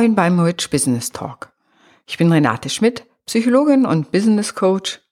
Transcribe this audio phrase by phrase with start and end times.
[0.00, 1.52] Moin beim Rich Business Talk.
[2.06, 5.02] Ich bin Renate Schmidt, Psychologin und Business Coach.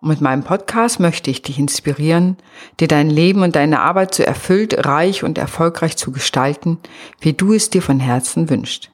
[0.00, 2.38] Und mit meinem Podcast möchte ich dich inspirieren,
[2.80, 6.78] dir dein Leben und deine Arbeit so erfüllt, reich und erfolgreich zu gestalten,
[7.20, 8.90] wie du es dir von Herzen wünschst.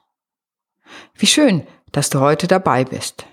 [1.14, 3.24] Wie schön, dass du heute dabei bist.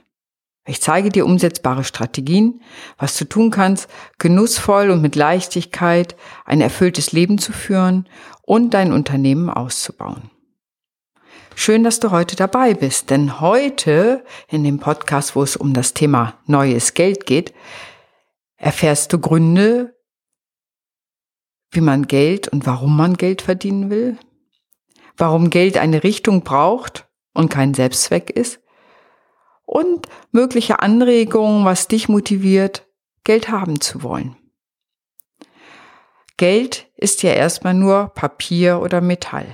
[0.68, 2.62] Ich zeige dir umsetzbare Strategien,
[3.00, 8.08] was du tun kannst, genussvoll und mit Leichtigkeit ein erfülltes Leben zu führen
[8.44, 10.30] und dein Unternehmen auszubauen.
[11.56, 15.94] Schön, dass du heute dabei bist, denn heute in dem Podcast, wo es um das
[15.94, 17.54] Thema neues Geld geht,
[18.58, 19.96] erfährst du Gründe,
[21.72, 24.18] wie man Geld und warum man Geld verdienen will,
[25.16, 28.60] warum Geld eine Richtung braucht und kein Selbstzweck ist
[29.66, 32.88] und mögliche Anregungen, was dich motiviert,
[33.24, 34.36] Geld haben zu wollen.
[36.38, 39.46] Geld ist ja erstmal nur Papier oder Metall.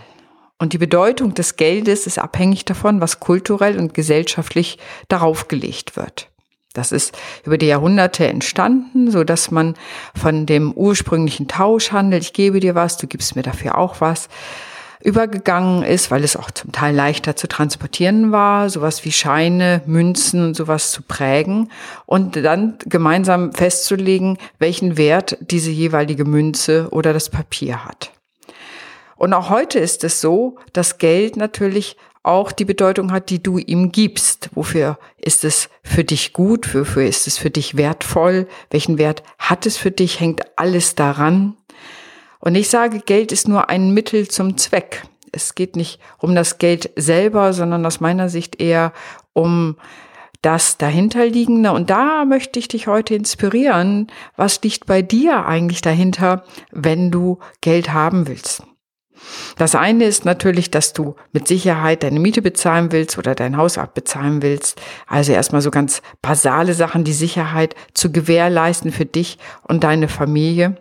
[0.60, 6.30] Und die Bedeutung des Geldes ist abhängig davon, was kulturell und gesellschaftlich darauf gelegt wird.
[6.74, 9.76] Das ist über die Jahrhunderte entstanden, so dass man
[10.14, 14.30] von dem ursprünglichen Tauschhandel, ich gebe dir was, du gibst mir dafür auch was,
[15.02, 20.44] übergegangen ist, weil es auch zum Teil leichter zu transportieren war, sowas wie Scheine, Münzen
[20.44, 21.72] und sowas zu prägen
[22.06, 28.12] und dann gemeinsam festzulegen, welchen Wert diese jeweilige Münze oder das Papier hat.
[29.20, 33.58] Und auch heute ist es so, dass Geld natürlich auch die Bedeutung hat, die du
[33.58, 34.50] ihm gibst.
[34.54, 36.74] Wofür ist es für dich gut?
[36.74, 38.48] Wofür ist es für dich wertvoll?
[38.72, 40.22] Welchen Wert hat es für dich?
[40.22, 41.58] Hängt alles daran.
[42.40, 45.04] Und ich sage, Geld ist nur ein Mittel zum Zweck.
[45.34, 48.94] Es geht nicht um das Geld selber, sondern aus meiner Sicht eher
[49.34, 49.76] um
[50.42, 51.74] das dahinterliegende.
[51.74, 54.08] Und da möchte ich dich heute inspirieren.
[54.38, 58.64] Was liegt bei dir eigentlich dahinter, wenn du Geld haben willst?
[59.58, 63.78] Das eine ist natürlich, dass du mit Sicherheit deine Miete bezahlen willst oder dein Haus
[63.78, 64.82] abbezahlen willst.
[65.08, 69.38] Also erstmal so ganz basale Sachen, die Sicherheit zu gewährleisten für dich
[69.68, 70.78] und deine Familie.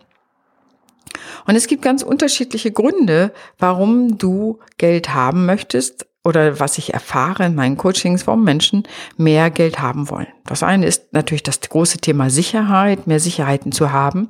[1.46, 7.46] Und es gibt ganz unterschiedliche Gründe, warum du Geld haben möchtest oder was ich erfahre
[7.46, 8.82] in meinen Coachings, warum Menschen
[9.16, 10.26] mehr Geld haben wollen.
[10.44, 14.28] Das eine ist natürlich das große Thema Sicherheit, mehr Sicherheiten zu haben.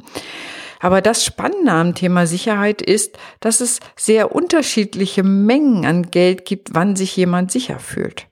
[0.80, 6.74] Aber das Spannende am Thema Sicherheit ist, dass es sehr unterschiedliche Mengen an Geld gibt,
[6.74, 8.26] wann sich jemand sicher fühlt.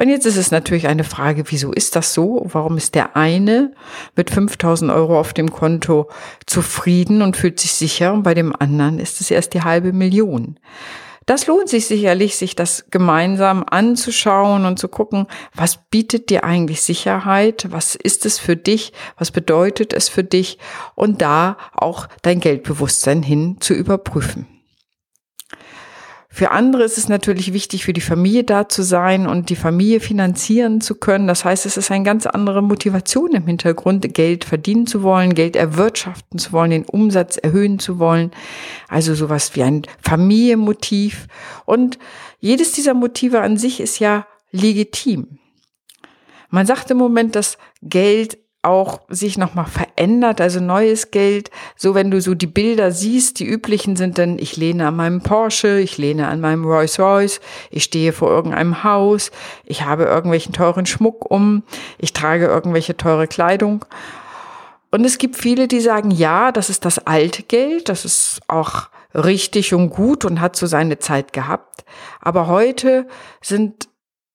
[0.00, 2.46] Und jetzt ist es natürlich eine Frage, wieso ist das so?
[2.50, 3.74] Warum ist der eine
[4.16, 6.08] mit 5000 Euro auf dem Konto
[6.46, 10.58] zufrieden und fühlt sich sicher und bei dem anderen ist es erst die halbe Million?
[11.26, 16.82] Das lohnt sich sicherlich, sich das gemeinsam anzuschauen und zu gucken, was bietet dir eigentlich
[16.82, 17.66] Sicherheit?
[17.70, 18.92] Was ist es für dich?
[19.18, 20.58] Was bedeutet es für dich?
[20.94, 24.59] Und da auch dein Geldbewusstsein hin zu überprüfen.
[26.40, 30.00] Für andere ist es natürlich wichtig, für die Familie da zu sein und die Familie
[30.00, 31.26] finanzieren zu können.
[31.26, 35.54] Das heißt, es ist eine ganz andere Motivation im Hintergrund, Geld verdienen zu wollen, Geld
[35.54, 38.30] erwirtschaften zu wollen, den Umsatz erhöhen zu wollen.
[38.88, 41.26] Also sowas wie ein Familienmotiv.
[41.66, 41.98] Und
[42.38, 45.40] jedes dieser Motive an sich ist ja legitim.
[46.48, 51.50] Man sagt im Moment, dass Geld auch sich nochmal verändert, also neues Geld.
[51.76, 55.22] So, wenn du so die Bilder siehst, die üblichen sind dann, ich lehne an meinem
[55.22, 57.40] Porsche, ich lehne an meinem Rolls Royce,
[57.70, 59.30] ich stehe vor irgendeinem Haus,
[59.64, 61.62] ich habe irgendwelchen teuren Schmuck um,
[61.98, 63.84] ich trage irgendwelche teure Kleidung.
[64.90, 68.88] Und es gibt viele, die sagen, ja, das ist das alte Geld, das ist auch
[69.14, 71.84] richtig und gut und hat so seine Zeit gehabt.
[72.20, 73.06] Aber heute
[73.40, 73.89] sind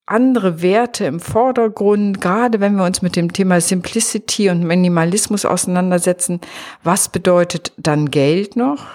[0.07, 6.41] andere Werte im Vordergrund, gerade wenn wir uns mit dem Thema Simplicity und Minimalismus auseinandersetzen.
[6.83, 8.85] Was bedeutet dann Geld noch?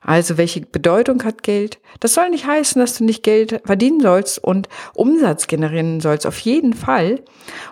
[0.00, 1.80] Also welche Bedeutung hat Geld?
[1.98, 6.38] Das soll nicht heißen, dass du nicht Geld verdienen sollst und Umsatz generieren sollst, auf
[6.38, 7.22] jeden Fall.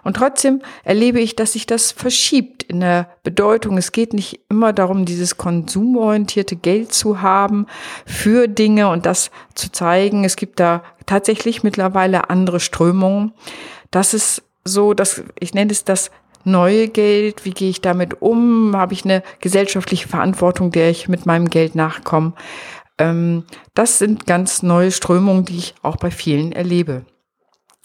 [0.02, 3.78] Und trotzdem erlebe ich, dass sich das verschiebt in der Bedeutung.
[3.78, 7.66] Es geht nicht immer darum, dieses konsumorientierte Geld zu haben
[8.06, 10.24] für Dinge und das zu zeigen.
[10.24, 13.32] Es gibt da tatsächlich mittlerweile andere Strömungen.
[13.90, 16.10] Das ist so, dass ich nenne es das
[16.44, 21.26] neue Geld, wie gehe ich damit um, habe ich eine gesellschaftliche Verantwortung, der ich mit
[21.26, 22.34] meinem Geld nachkomme.
[22.98, 23.44] Ähm,
[23.74, 27.04] das sind ganz neue Strömungen, die ich auch bei vielen erlebe.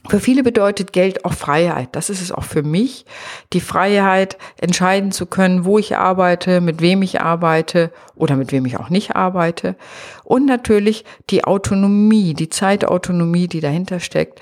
[0.09, 1.89] Für viele bedeutet Geld auch Freiheit.
[1.93, 3.05] Das ist es auch für mich.
[3.53, 8.65] Die Freiheit, entscheiden zu können, wo ich arbeite, mit wem ich arbeite oder mit wem
[8.65, 9.75] ich auch nicht arbeite.
[10.23, 14.41] Und natürlich die Autonomie, die Zeitautonomie, die dahinter steckt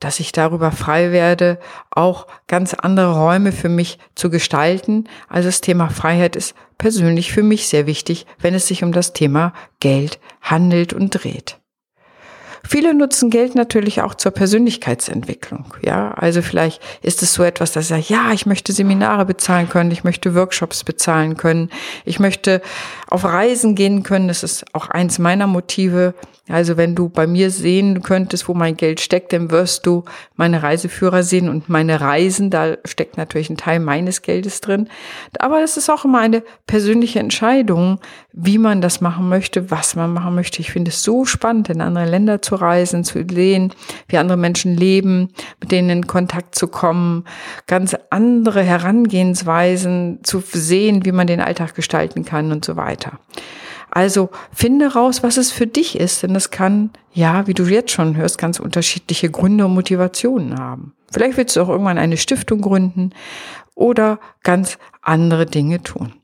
[0.00, 1.58] dass ich darüber frei werde,
[1.90, 5.08] auch ganz andere Räume für mich zu gestalten.
[5.28, 9.14] Also das Thema Freiheit ist persönlich für mich sehr wichtig, wenn es sich um das
[9.14, 11.58] Thema Geld handelt und dreht.
[12.68, 15.74] Viele nutzen Geld natürlich auch zur Persönlichkeitsentwicklung.
[15.82, 19.90] Ja, also vielleicht ist es so etwas, dass sage, ja, ich möchte Seminare bezahlen können,
[19.90, 21.70] ich möchte Workshops bezahlen können,
[22.04, 22.60] ich möchte
[23.08, 24.28] auf Reisen gehen können.
[24.28, 26.14] Das ist auch eins meiner Motive.
[26.48, 30.04] Also wenn du bei mir sehen könntest, wo mein Geld steckt, dann wirst du
[30.36, 32.50] meine Reiseführer sehen und meine Reisen.
[32.50, 34.88] Da steckt natürlich ein Teil meines Geldes drin.
[35.40, 37.98] Aber es ist auch immer eine persönliche Entscheidung,
[38.32, 40.60] wie man das machen möchte, was man machen möchte.
[40.60, 43.74] Ich finde es so spannend, in andere Länder zu reisen, zu sehen,
[44.06, 47.24] wie andere Menschen leben, mit denen in Kontakt zu kommen,
[47.66, 53.18] ganz andere Herangehensweisen zu sehen, wie man den Alltag gestalten kann und so weiter.
[53.90, 57.92] Also finde raus, was es für dich ist, denn es kann, ja, wie du jetzt
[57.92, 60.94] schon hörst, ganz unterschiedliche Gründe und Motivationen haben.
[61.10, 63.10] Vielleicht willst du auch irgendwann eine Stiftung gründen
[63.74, 66.14] oder ganz andere Dinge tun.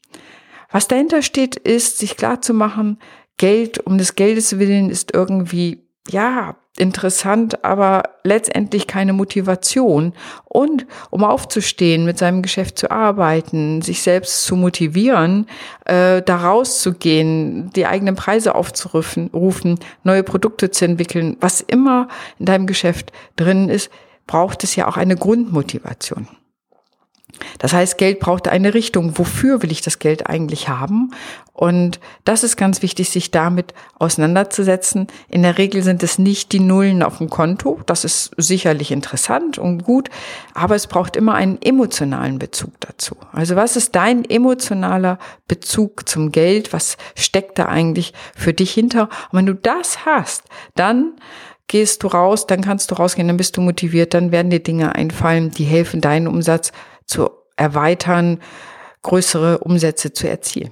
[0.70, 2.99] Was dahinter steht, ist, sich klar zu machen,
[3.37, 10.15] Geld um des Geldes willen ist irgendwie, ja, interessant, aber letztendlich keine Motivation.
[10.45, 15.47] Und um aufzustehen, mit seinem Geschäft zu arbeiten, sich selbst zu motivieren,
[15.85, 22.09] äh, da rauszugehen, die eigenen Preise aufzurufen, rufen, neue Produkte zu entwickeln, was immer
[22.39, 23.91] in deinem Geschäft drin ist,
[24.27, 26.27] braucht es ja auch eine Grundmotivation.
[27.59, 29.19] Das heißt, Geld braucht eine Richtung.
[29.19, 31.11] Wofür will ich das Geld eigentlich haben?
[31.53, 35.06] Und das ist ganz wichtig, sich damit auseinanderzusetzen.
[35.29, 37.81] In der Regel sind es nicht die Nullen auf dem Konto.
[37.85, 40.09] Das ist sicherlich interessant und gut,
[40.55, 43.17] aber es braucht immer einen emotionalen Bezug dazu.
[43.33, 46.73] Also was ist dein emotionaler Bezug zum Geld?
[46.73, 49.11] Was steckt da eigentlich für dich hinter?
[49.31, 50.44] Und wenn du das hast,
[50.75, 51.12] dann
[51.69, 54.94] gehst du raus, dann kannst du rausgehen, dann bist du motiviert, dann werden dir Dinge
[54.94, 56.73] einfallen, die helfen, deinen Umsatz
[57.12, 58.41] zu erweitern,
[59.03, 60.70] größere Umsätze zu erzielen.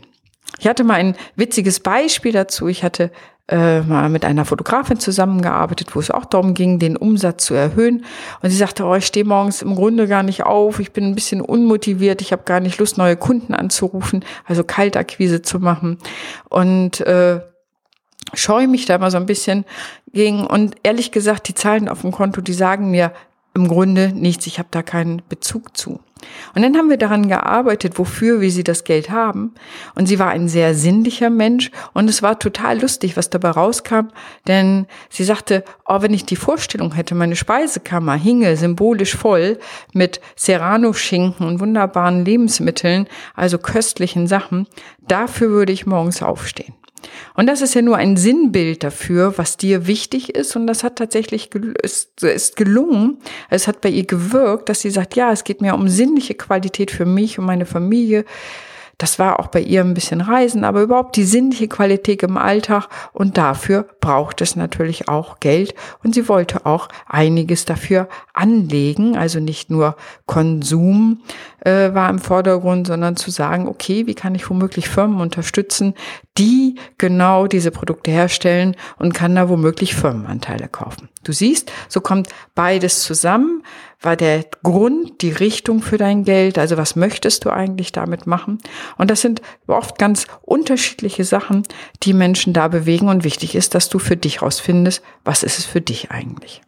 [0.58, 2.68] Ich hatte mal ein witziges Beispiel dazu.
[2.68, 3.10] Ich hatte
[3.48, 8.04] äh, mal mit einer Fotografin zusammengearbeitet, wo es auch darum ging, den Umsatz zu erhöhen.
[8.42, 11.14] Und sie sagte, oh, ich stehe morgens im Grunde gar nicht auf, ich bin ein
[11.14, 15.98] bisschen unmotiviert, ich habe gar nicht Lust, neue Kunden anzurufen, also Kaltakquise zu machen.
[16.48, 17.40] Und äh,
[18.34, 19.64] scheue mich da mal so ein bisschen
[20.12, 20.46] gegen.
[20.46, 23.12] Und ehrlich gesagt, die Zahlen auf dem Konto, die sagen mir
[23.54, 24.46] im Grunde nichts.
[24.46, 26.00] Ich habe da keinen Bezug zu.
[26.54, 29.54] Und dann haben wir daran gearbeitet, wofür wir sie das Geld haben.
[29.94, 34.08] Und sie war ein sehr sinnlicher Mensch und es war total lustig, was dabei rauskam,
[34.46, 39.58] denn sie sagte, oh, wenn ich die Vorstellung hätte, meine Speisekammer hinge symbolisch voll
[39.92, 44.66] mit Serrano-Schinken und wunderbaren Lebensmitteln, also köstlichen Sachen,
[45.06, 46.74] dafür würde ich morgens aufstehen.
[47.34, 50.56] Und das ist ja nur ein Sinnbild dafür, was dir wichtig ist.
[50.56, 51.50] Und das hat tatsächlich
[51.82, 53.18] ist, ist gelungen.
[53.48, 56.90] Es hat bei ihr gewirkt, dass sie sagt, ja, es geht mir um sinnliche Qualität
[56.90, 58.24] für mich und meine Familie.
[59.00, 62.86] Das war auch bei ihr ein bisschen Reisen, aber überhaupt die sinnliche Qualität im Alltag.
[63.14, 65.74] Und dafür braucht es natürlich auch Geld.
[66.04, 69.16] Und sie wollte auch einiges dafür anlegen.
[69.16, 69.96] Also nicht nur
[70.26, 71.22] Konsum
[71.60, 75.94] äh, war im Vordergrund, sondern zu sagen, okay, wie kann ich womöglich Firmen unterstützen,
[76.38, 81.08] die genau diese Produkte herstellen und kann da womöglich Firmenanteile kaufen.
[81.24, 83.62] Du siehst, so kommt beides zusammen
[84.00, 88.58] war der Grund, die Richtung für dein Geld, also was möchtest du eigentlich damit machen?
[88.96, 91.64] Und das sind oft ganz unterschiedliche Sachen,
[92.02, 95.66] die Menschen da bewegen und wichtig ist, dass du für dich rausfindest, was ist es
[95.66, 96.62] für dich eigentlich?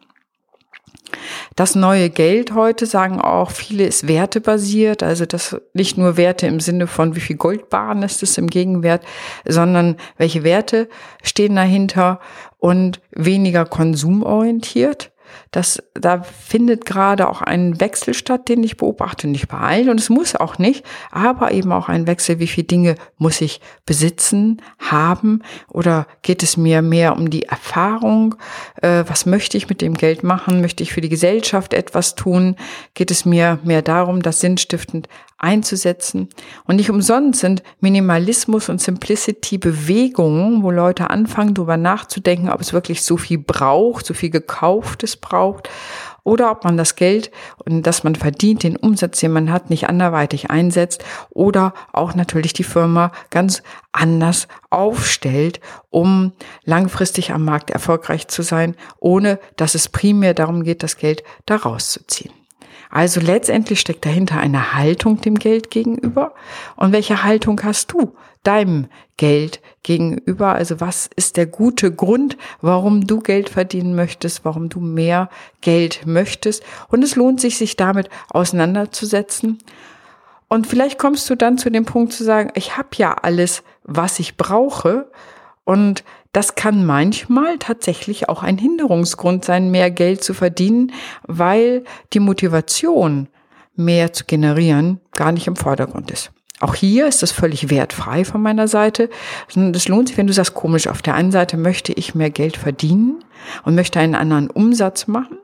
[1.55, 6.59] Das neue Geld heute sagen auch viele ist wertebasiert, also das nicht nur Werte im
[6.59, 9.03] Sinne von wie viel Goldbahn ist es im Gegenwert,
[9.45, 10.89] sondern welche Werte
[11.23, 12.19] stehen dahinter
[12.59, 15.12] und weniger konsumorientiert.
[15.51, 19.99] Das, da findet gerade auch ein Wechsel statt, den ich beobachte, nicht bei allen und
[19.99, 24.61] es muss auch nicht, aber eben auch ein Wechsel, wie viele Dinge muss ich besitzen,
[24.79, 25.41] haben?
[25.69, 28.35] Oder geht es mir mehr um die Erfahrung,
[28.81, 32.55] äh, was möchte ich mit dem Geld machen, möchte ich für die Gesellschaft etwas tun,
[32.93, 35.07] geht es mir mehr darum, das sinnstiftend
[35.43, 36.29] einzusetzen.
[36.65, 42.73] Und nicht umsonst sind Minimalismus und Simplicity Bewegungen, wo Leute anfangen, darüber nachzudenken, ob es
[42.73, 45.69] wirklich so viel braucht, so viel gekauftes braucht
[46.23, 47.31] oder ob man das Geld,
[47.65, 52.63] das man verdient, den Umsatz, den man hat, nicht anderweitig einsetzt oder auch natürlich die
[52.63, 55.59] Firma ganz anders aufstellt,
[55.89, 56.31] um
[56.63, 61.57] langfristig am Markt erfolgreich zu sein, ohne dass es primär darum geht, das Geld da
[61.57, 62.42] rauszuziehen.
[62.93, 66.35] Also letztendlich steckt dahinter eine Haltung dem Geld gegenüber.
[66.75, 68.85] Und welche Haltung hast du deinem
[69.17, 70.53] Geld gegenüber?
[70.53, 75.31] Also was ist der gute Grund, warum du Geld verdienen möchtest, warum du mehr
[75.61, 76.61] Geld möchtest?
[76.87, 79.57] Und es lohnt sich, sich damit auseinanderzusetzen.
[80.47, 84.19] Und vielleicht kommst du dann zu dem Punkt zu sagen, ich habe ja alles, was
[84.19, 85.09] ich brauche.
[85.63, 90.91] Und das kann manchmal tatsächlich auch ein Hinderungsgrund sein, mehr Geld zu verdienen,
[91.27, 93.29] weil die Motivation,
[93.75, 96.31] mehr zu generieren, gar nicht im Vordergrund ist.
[96.59, 99.09] Auch hier ist das völlig wertfrei von meiner Seite.
[99.47, 102.57] Es lohnt sich, wenn du sagst, komisch, auf der einen Seite möchte ich mehr Geld
[102.57, 103.23] verdienen
[103.63, 105.37] und möchte einen anderen Umsatz machen.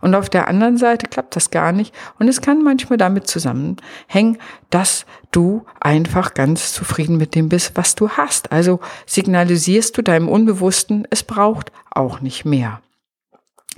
[0.00, 1.94] Und auf der anderen Seite klappt das gar nicht.
[2.18, 4.38] Und es kann manchmal damit zusammenhängen,
[4.70, 8.52] dass du einfach ganz zufrieden mit dem bist, was du hast.
[8.52, 12.80] Also signalisierst du deinem Unbewussten, es braucht auch nicht mehr.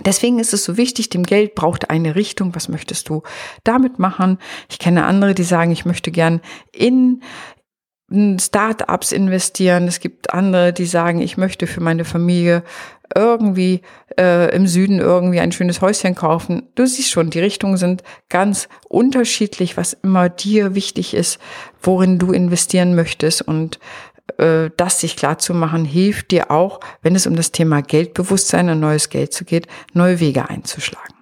[0.05, 2.55] Deswegen ist es so wichtig, dem Geld braucht eine Richtung.
[2.55, 3.23] Was möchtest du
[3.65, 4.39] damit machen?
[4.71, 6.41] Ich kenne andere, die sagen, ich möchte gern
[6.73, 7.21] in
[8.39, 9.89] Startups investieren.
[9.89, 12.63] Es gibt andere, die sagen, ich möchte für meine Familie
[13.15, 13.83] irgendwie
[14.19, 16.65] äh, im Süden irgendwie ein schönes Häuschen kaufen.
[16.75, 21.39] Du siehst schon, die Richtungen sind ganz unterschiedlich, was immer dir wichtig ist,
[21.83, 23.43] worin du investieren möchtest.
[23.43, 23.79] Und
[24.39, 28.69] äh, das sich klar zu machen, hilft dir auch, wenn es um das Thema Geldbewusstsein
[28.71, 31.15] und neues Geld zu geht, neue Wege einzuschlagen.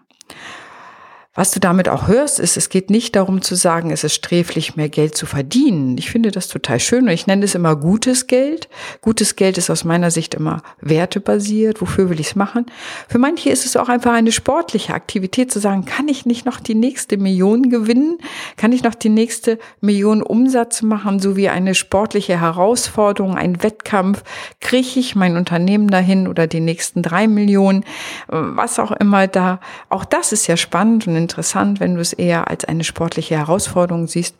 [1.37, 4.75] Was du damit auch hörst, ist, es geht nicht darum zu sagen, es ist sträflich,
[4.75, 5.99] mehr Geld zu verdienen.
[5.99, 8.71] Ich finde das total schön und ich nenne es immer gutes Geld.
[9.03, 11.83] Gutes Geld ist aus meiner Sicht immer wertebasiert.
[11.83, 12.65] Wofür will ich es machen?
[13.07, 16.59] Für manche ist es auch einfach eine sportliche Aktivität zu sagen, kann ich nicht noch
[16.59, 18.17] die nächste Million gewinnen?
[18.57, 21.21] Kann ich noch die nächste Million Umsatz machen?
[21.21, 24.23] So wie eine sportliche Herausforderung, ein Wettkampf.
[24.61, 27.85] Kriege ich mein Unternehmen dahin oder die nächsten drei Millionen?
[28.29, 29.61] Was auch immer da.
[29.91, 34.07] Auch das ist ja spannend und interessant, wenn du es eher als eine sportliche Herausforderung
[34.07, 34.37] siehst.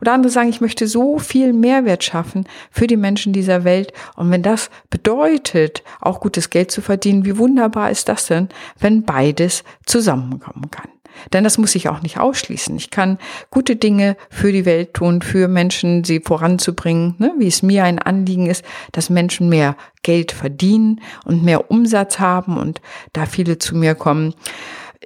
[0.00, 3.92] Oder andere sagen, ich möchte so viel Mehrwert schaffen für die Menschen dieser Welt.
[4.16, 9.04] Und wenn das bedeutet, auch gutes Geld zu verdienen, wie wunderbar ist das denn, wenn
[9.04, 10.88] beides zusammenkommen kann?
[11.32, 12.76] Denn das muss ich auch nicht ausschließen.
[12.76, 13.18] Ich kann
[13.50, 17.32] gute Dinge für die Welt tun, für Menschen, sie voranzubringen, ne?
[17.38, 22.58] wie es mir ein Anliegen ist, dass Menschen mehr Geld verdienen und mehr Umsatz haben
[22.58, 22.82] und
[23.14, 24.34] da viele zu mir kommen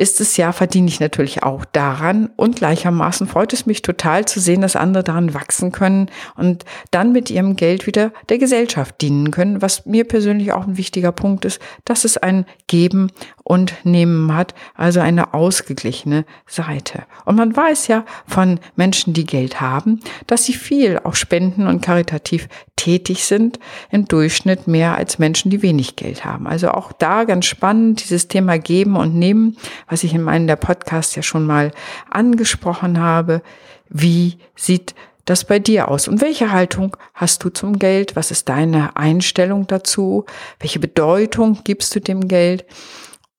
[0.01, 2.31] ist es ja, verdiene ich natürlich auch daran.
[2.37, 7.13] Und gleichermaßen freut es mich total zu sehen, dass andere daran wachsen können und dann
[7.13, 11.45] mit ihrem Geld wieder der Gesellschaft dienen können, was mir persönlich auch ein wichtiger Punkt
[11.45, 13.13] ist, dass es ein Geben
[13.51, 17.03] und Nehmen hat, also eine ausgeglichene Seite.
[17.25, 21.81] Und man weiß ja von Menschen, die Geld haben, dass sie viel auch spenden und
[21.83, 23.59] karitativ tätig sind,
[23.91, 26.47] im Durchschnitt mehr als Menschen, die wenig Geld haben.
[26.47, 29.57] Also auch da ganz spannend, dieses Thema Geben und Nehmen,
[29.89, 31.73] was ich in meinem der Podcast ja schon mal
[32.09, 33.43] angesprochen habe.
[33.89, 36.07] Wie sieht das bei dir aus?
[36.07, 38.15] Und welche Haltung hast du zum Geld?
[38.15, 40.25] Was ist deine Einstellung dazu?
[40.61, 42.65] Welche Bedeutung gibst du dem Geld?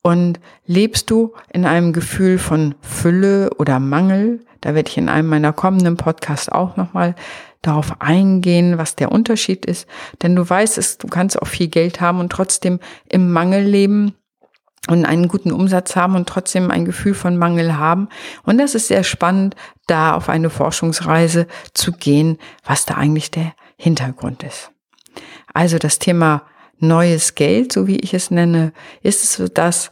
[0.04, 4.44] Und lebst du in einem Gefühl von Fülle oder Mangel?
[4.62, 7.16] Da werde ich in einem meiner kommenden Podcasts auch nochmal
[7.62, 9.88] darauf eingehen, was der Unterschied ist.
[10.24, 12.80] Denn du weißt du kannst auch viel Geld haben und trotzdem
[13.10, 14.16] im Mangel leben
[14.88, 18.10] und einen guten Umsatz haben und trotzdem ein Gefühl von Mangel haben.
[18.44, 19.56] Und das ist sehr spannend,
[19.86, 24.72] da auf eine Forschungsreise zu gehen, was da eigentlich der Hintergrund ist.
[25.54, 26.44] Also das Thema
[26.82, 29.92] neues Geld, so wie ich es nenne, ist es so das,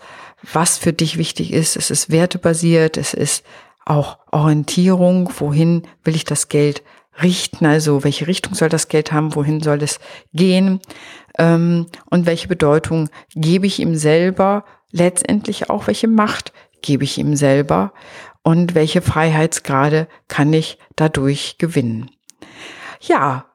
[0.54, 1.76] was für dich wichtig ist.
[1.76, 3.46] Es ist wertebasiert, es ist
[3.86, 6.84] auch Orientierung, wohin will ich das Geld
[7.22, 10.00] richten, also welche Richtung soll das Geld haben, wohin soll es
[10.34, 10.80] gehen?
[11.38, 17.36] Ähm, und welche Bedeutung gebe ich ihm selber, letztendlich auch welche Macht gebe ich ihm
[17.36, 17.94] selber?
[18.42, 22.10] Und welche Freiheitsgrade kann ich dadurch gewinnen.
[23.02, 23.46] Ja,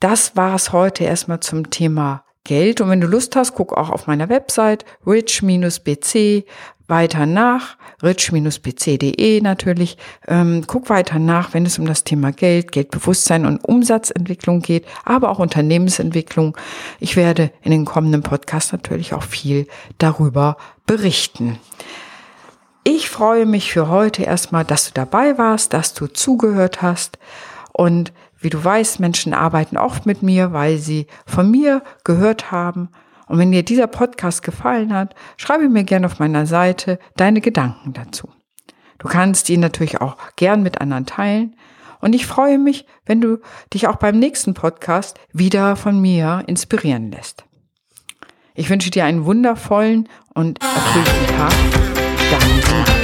[0.00, 2.80] das war es heute erstmal zum Thema Geld.
[2.80, 6.44] Und wenn du Lust hast, guck auch auf meiner Website rich-bc
[6.90, 9.96] weiter nach, rich-bc.de natürlich.
[10.26, 15.30] Ähm, guck weiter nach, wenn es um das Thema Geld, Geldbewusstsein und Umsatzentwicklung geht, aber
[15.30, 16.56] auch Unternehmensentwicklung.
[16.98, 19.66] Ich werde in den kommenden Podcasts natürlich auch viel
[19.98, 21.58] darüber berichten.
[22.82, 27.18] Ich freue mich für heute erstmal, dass du dabei warst, dass du zugehört hast
[27.72, 32.88] und wie du weißt, Menschen arbeiten oft mit mir, weil sie von mir gehört haben
[33.30, 37.92] und wenn dir dieser Podcast gefallen hat, schreibe mir gerne auf meiner Seite deine Gedanken
[37.92, 38.28] dazu.
[38.98, 41.54] Du kannst ihn natürlich auch gern mit anderen teilen.
[42.00, 43.38] Und ich freue mich, wenn du
[43.72, 47.44] dich auch beim nächsten Podcast wieder von mir inspirieren lässt.
[48.56, 51.52] Ich wünsche dir einen wundervollen und erfüllten Tag.
[52.32, 52.99] Deine